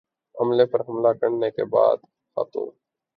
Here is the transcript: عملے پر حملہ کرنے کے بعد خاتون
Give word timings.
عملے 0.35 0.65
پر 0.65 0.79
حملہ 0.79 1.13
کرنے 1.21 1.49
کے 1.51 1.65
بعد 1.65 1.97
خاتون 2.37 2.69